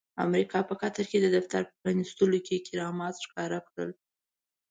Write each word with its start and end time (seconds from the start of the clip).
امريکا 0.25 0.59
په 0.69 0.73
قطر 0.81 1.03
کې 1.11 1.17
د 1.21 1.27
دفتر 1.37 1.61
په 1.69 1.73
پرانستلو 1.81 2.39
کې 2.47 2.63
کرامات 2.67 3.15
ښکاره 3.25 3.59
کړل. 3.67 3.91